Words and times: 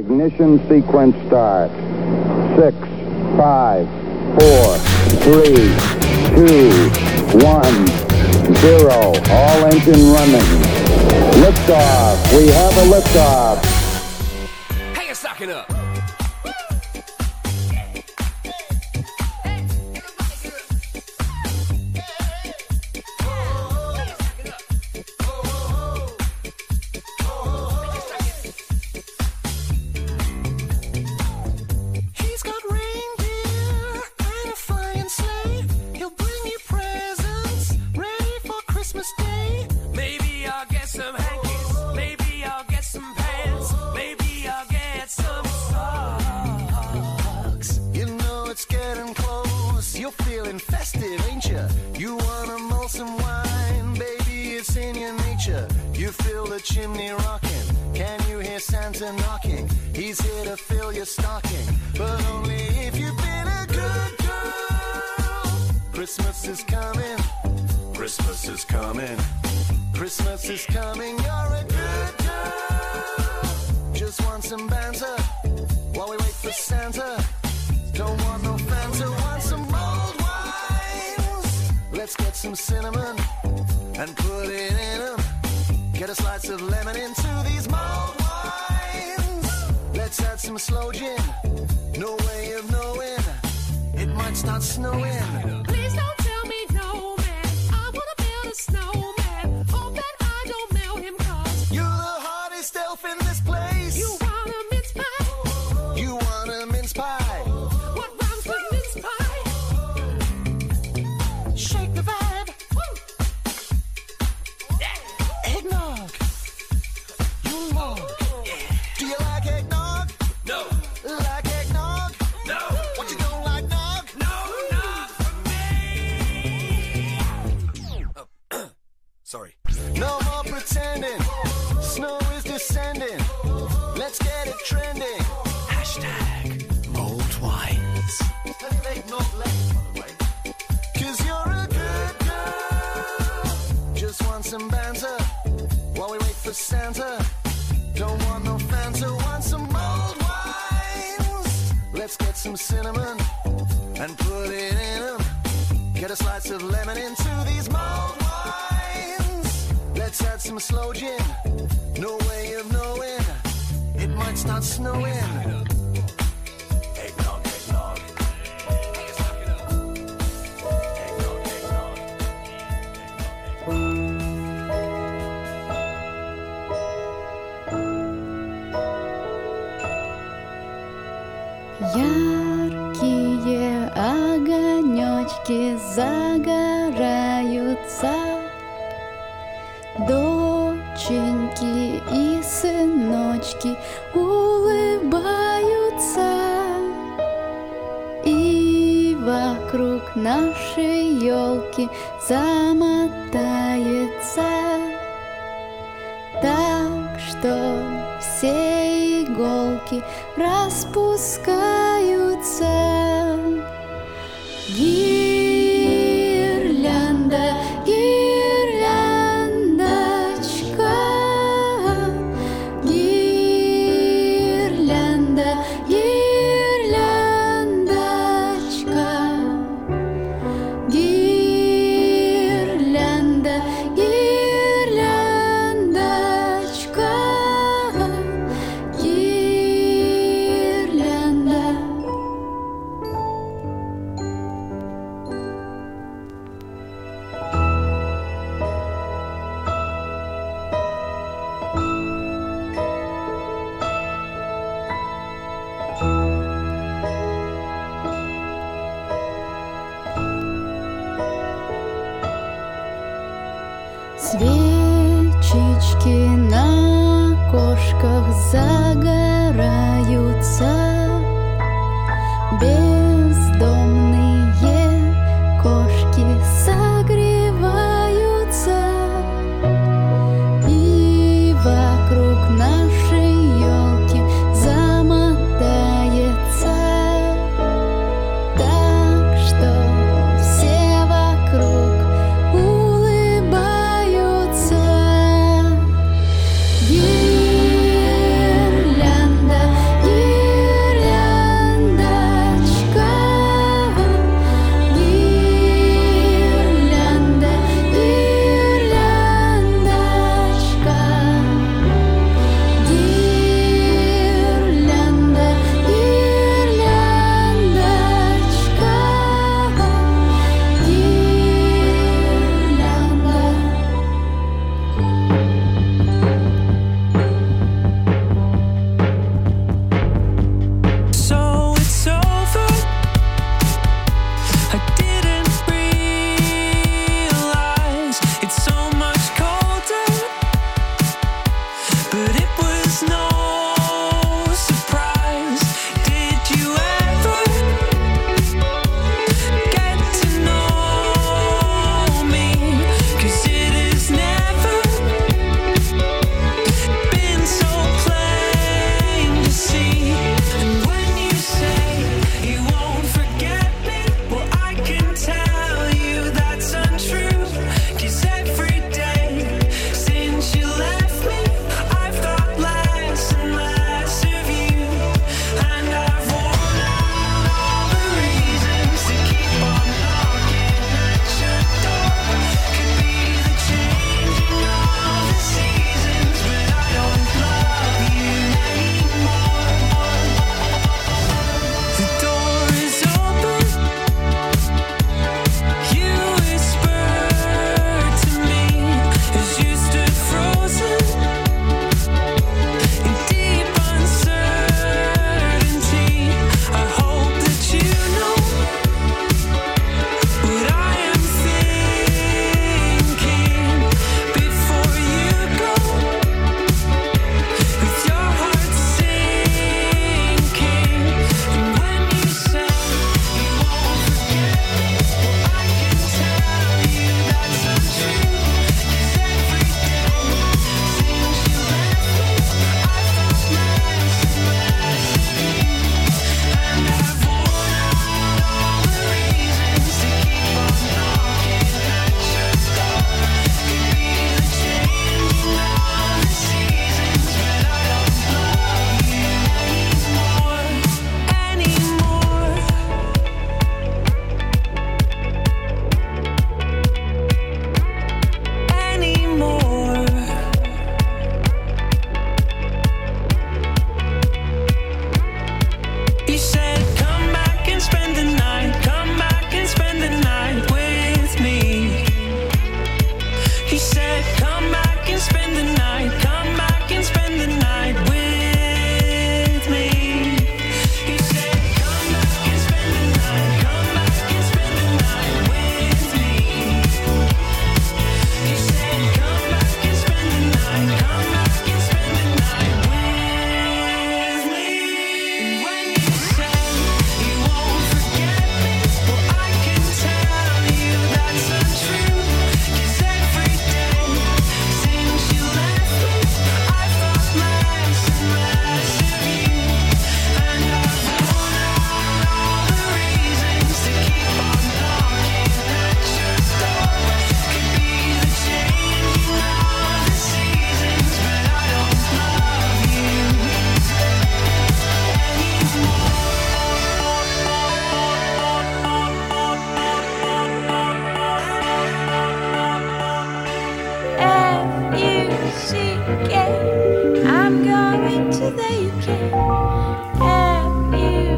Ignition 0.00 0.58
sequence 0.66 1.14
start. 1.26 1.70
Six, 2.56 2.74
five, 3.36 3.86
four, 4.40 4.78
three, 5.20 5.76
two, 6.32 6.88
one, 7.44 7.86
zero. 8.56 9.12
All 9.28 9.66
engine 9.66 10.10
running. 10.10 10.48
Liftoff. 11.42 12.34
We 12.34 12.48
have 12.48 12.78
a 12.78 12.86
liftoff. 12.90 13.62
Hey, 14.96 15.10
it's 15.10 15.20
sucking 15.20 15.50
up. 15.50 15.70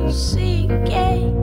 M-U-C-K. 0.05 1.42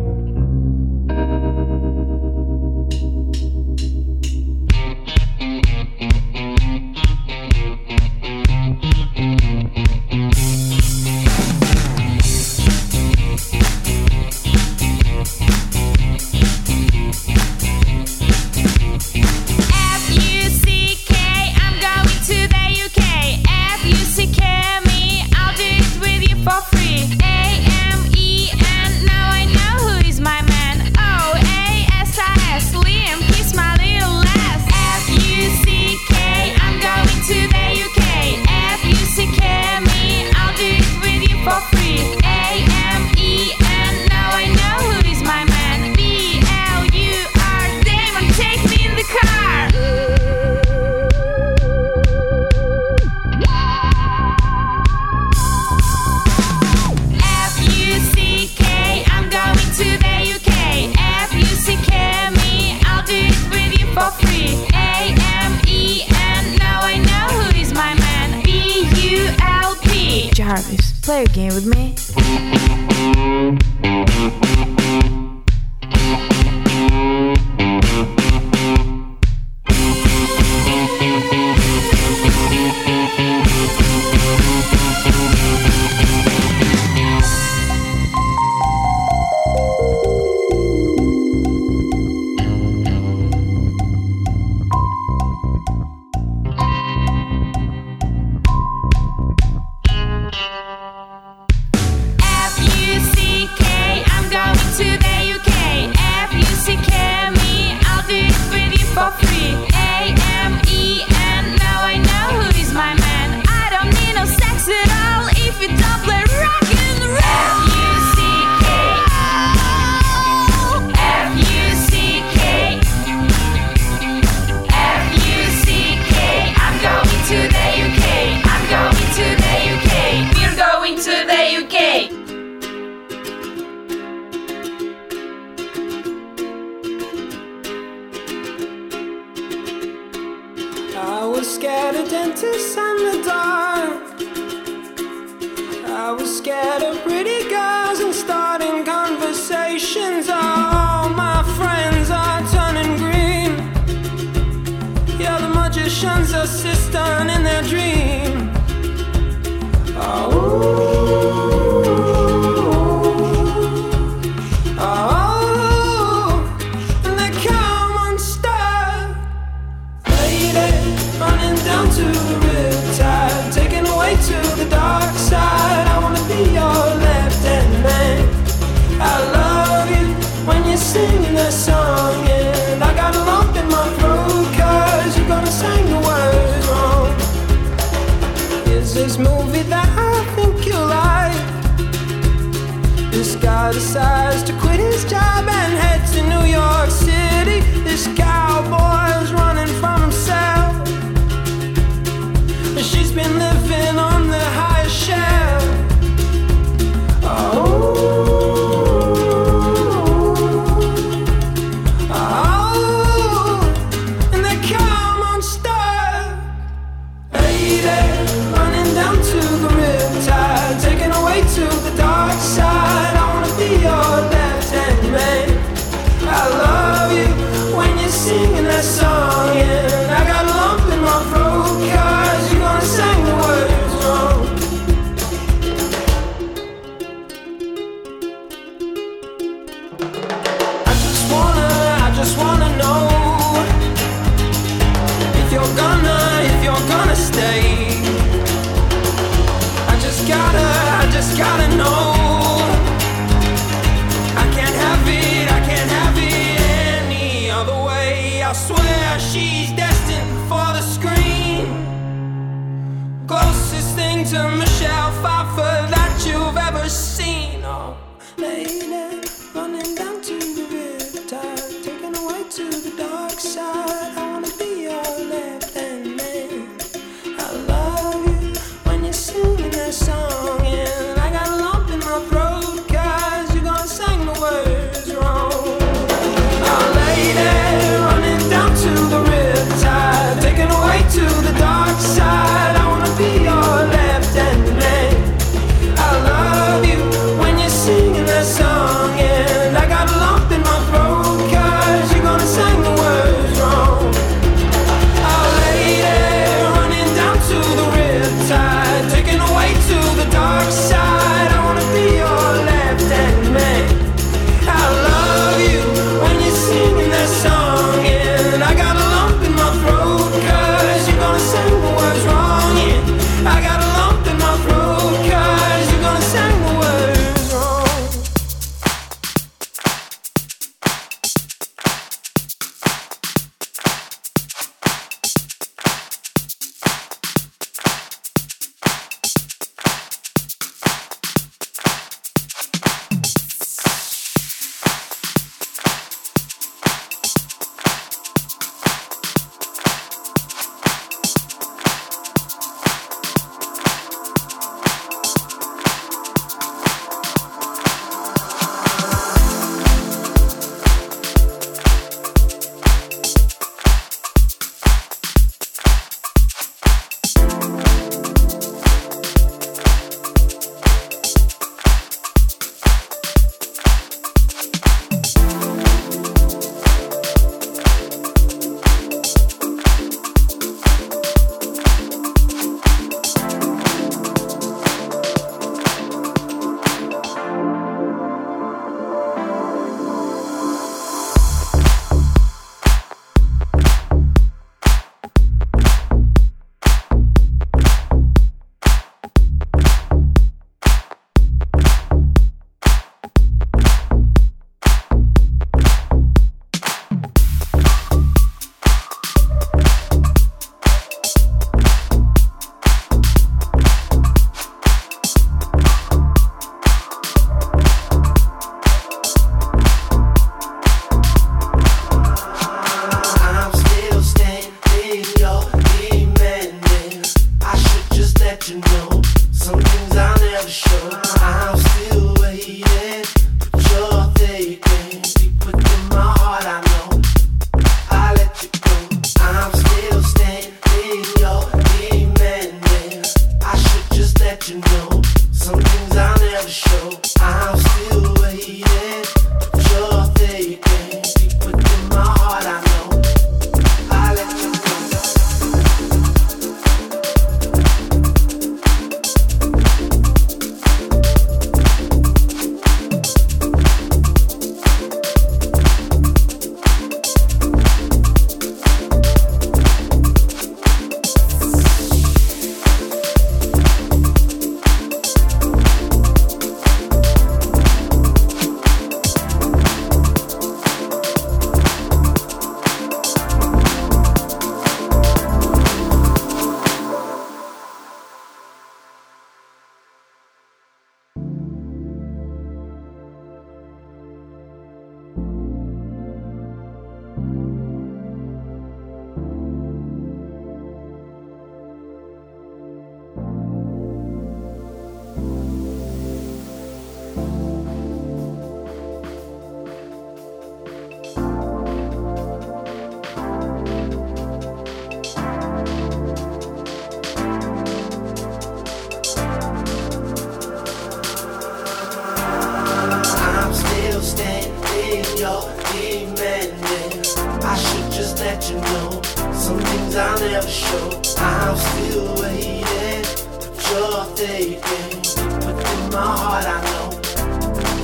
Let 528.40 528.70
you 528.70 528.76
know 528.78 529.22
some 529.54 529.80
things 529.80 530.16
I'll 530.16 530.40
never 530.40 530.68
show. 530.68 531.22
I'm 531.38 531.76
still 531.76 532.36
waiting, 532.42 533.26
but 533.60 533.72
you're 533.90 534.26
thinking 534.36 535.22
deep 535.22 535.54
within 535.66 536.10
my 536.12 536.24
heart. 536.40 536.66
I 536.66 536.80
know 536.88 537.20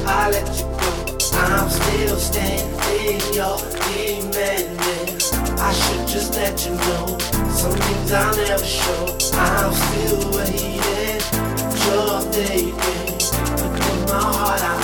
I 0.05 0.29
let 0.31 0.47
you 0.59 0.65
go. 0.65 0.91
I'm 1.39 1.69
still 1.69 2.17
standing, 2.17 3.21
you're 3.33 3.59
demanding. 3.87 5.15
I 5.57 5.71
should 5.71 6.07
just 6.07 6.35
let 6.35 6.65
you 6.65 6.71
know 6.71 7.17
some 7.55 7.71
things 7.71 8.11
I'll 8.11 8.35
never 8.35 8.65
show. 8.65 9.17
I'm 9.33 9.73
still 9.73 10.31
waiting, 10.35 11.21
but 11.31 11.79
you're 11.85 12.21
thinking 12.33 12.75
deep 12.75 13.51
within 13.55 13.99
my 14.05 14.19
heart. 14.19 14.61
I 14.61 14.74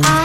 I 0.00 0.21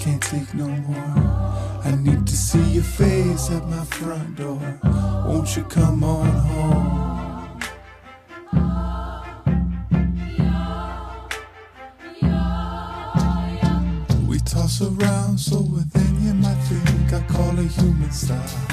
can't 0.00 0.22
take 0.22 0.54
no 0.54 0.66
more. 0.66 1.14
I 1.84 1.94
need 1.94 2.26
to 2.26 2.34
see 2.34 2.62
your 2.70 2.82
face 2.82 3.50
at 3.50 3.68
my 3.68 3.84
front 3.84 4.36
door. 4.36 4.80
Won't 5.26 5.54
you 5.54 5.62
come 5.64 6.02
on 6.02 6.30
home? 6.48 7.60
We 14.26 14.38
toss 14.38 14.80
around 14.80 15.38
so 15.38 15.60
within 15.60 16.24
you 16.24 16.32
might 16.32 16.62
think 16.68 17.12
I 17.12 17.20
call 17.30 17.58
it 17.58 17.70
human 17.70 18.10
style. 18.10 18.66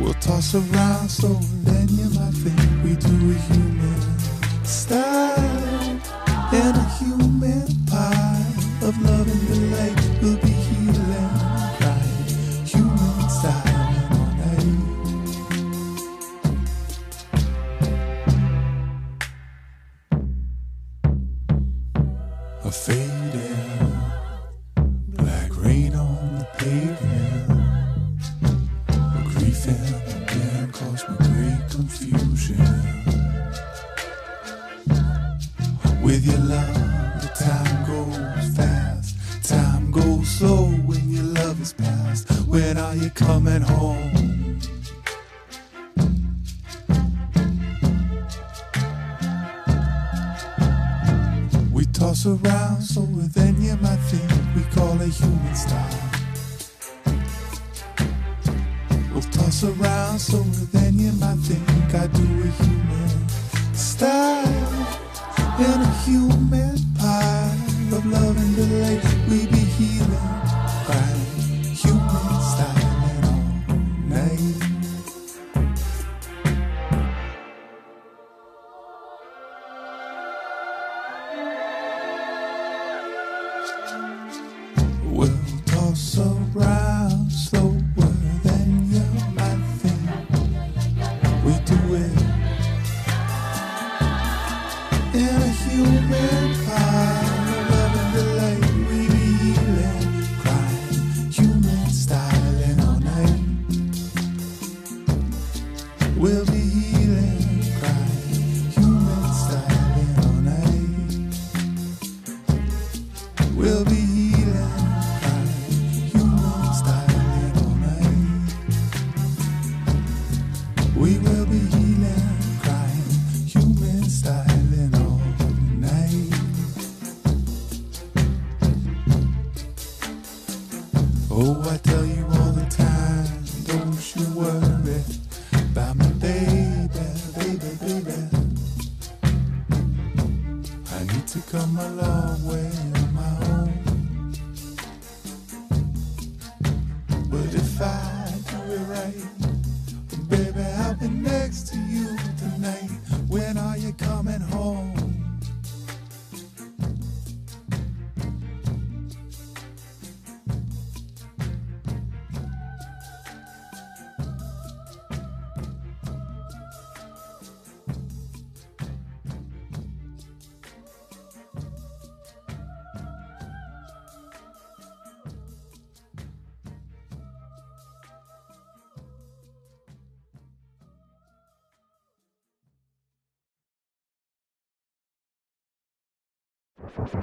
We'll 0.00 0.14
toss 0.14 0.56
around 0.56 1.08
so 1.08 1.28
then 1.62 1.86
you 1.88 2.10
might 2.18 2.34
think 2.34 2.58
we 2.82 2.96
do 2.96 3.30
a 3.30 3.38
human 3.54 4.18
style 4.64 5.74
and 6.52 6.76
a 6.76 6.84
human 6.98 7.66
pile 7.86 8.23
of 8.84 9.00
love 9.00 9.26
and 9.26 9.48
delight 9.48 10.22
will 10.22 10.36
be 10.36 10.63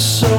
So. 0.00 0.29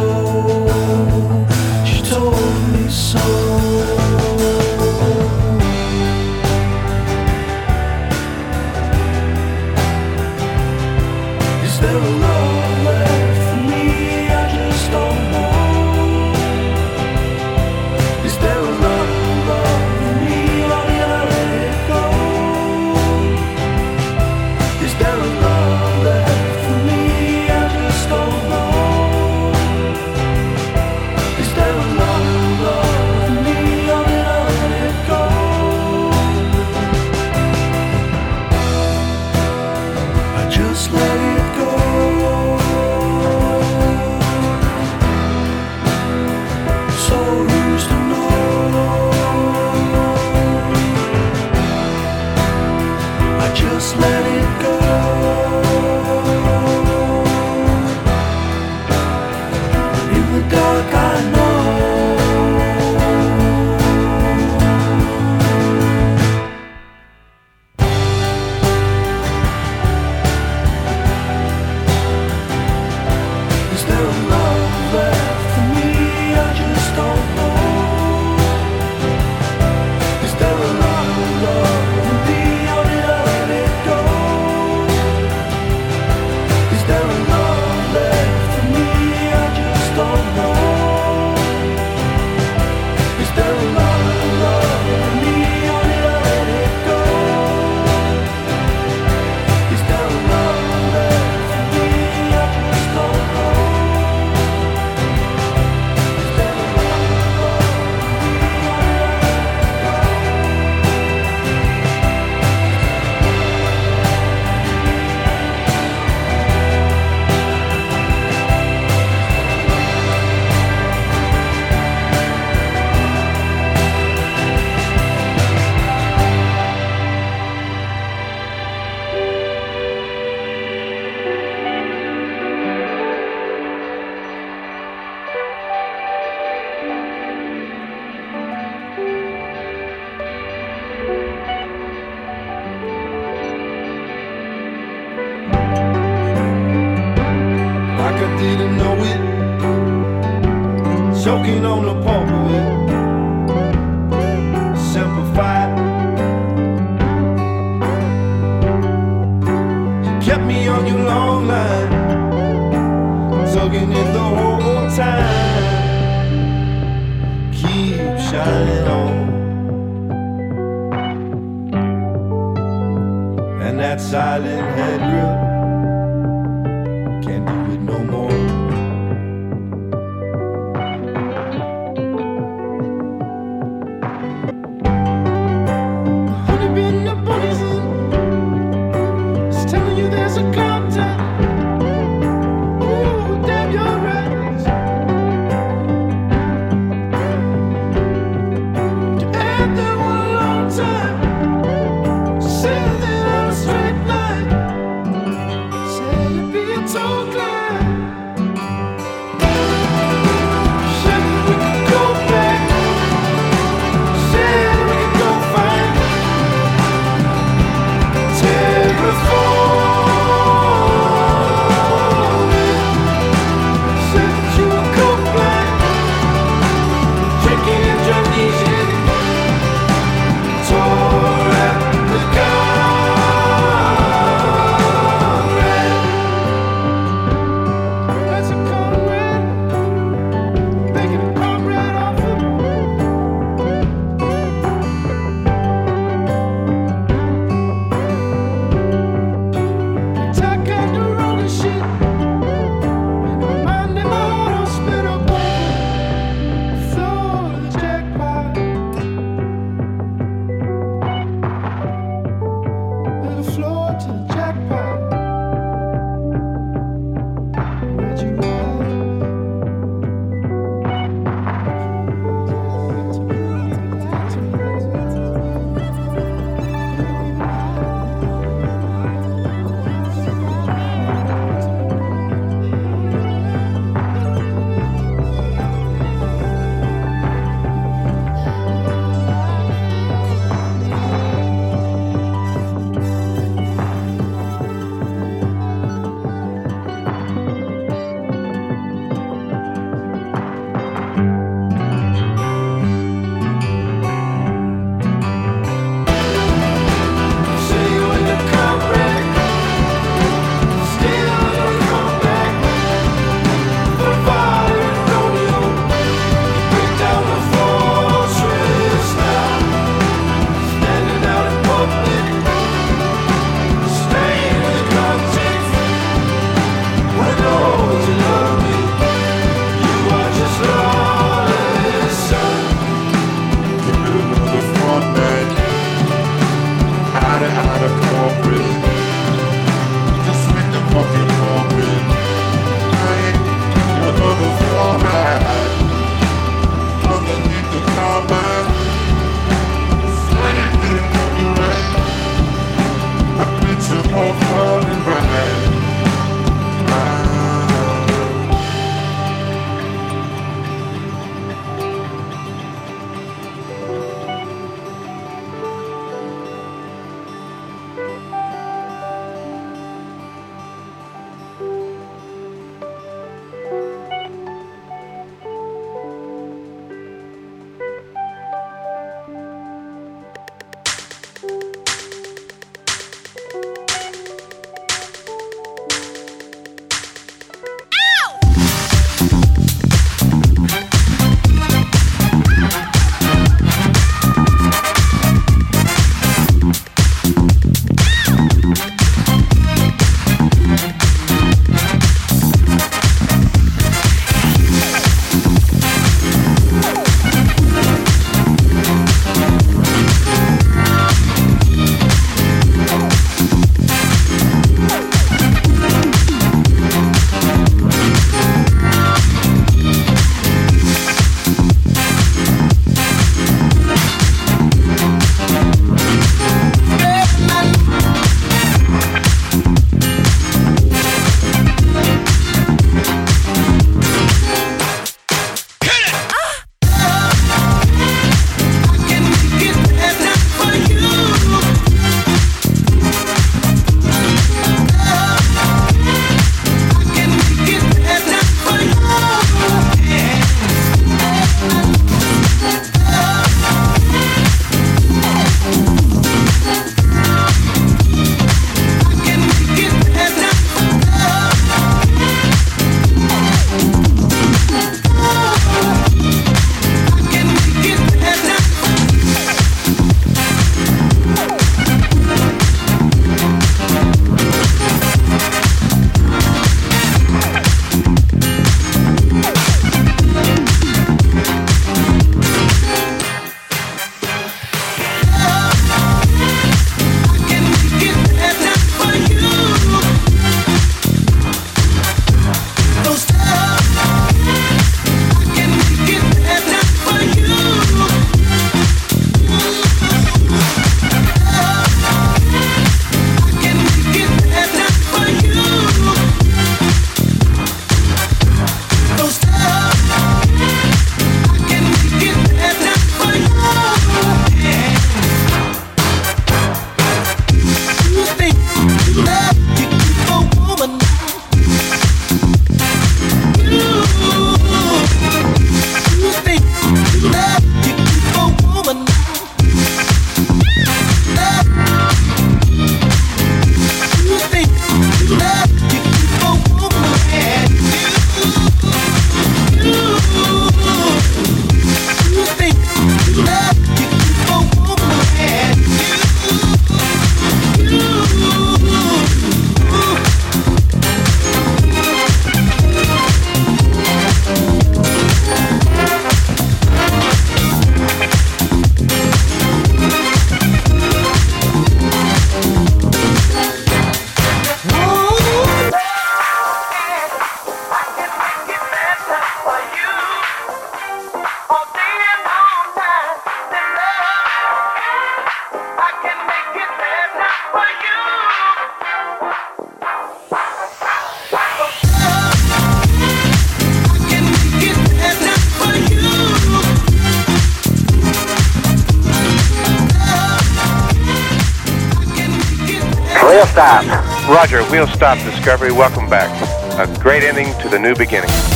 Roger, 594.61 594.83
wheel 594.91 595.07
stop 595.07 595.39
Discovery. 595.39 595.91
Welcome 595.91 596.29
back. 596.29 596.51
A 596.99 597.19
great 597.19 597.41
ending 597.41 597.73
to 597.79 597.89
the 597.89 597.97
new 597.97 598.13
beginning. 598.13 598.70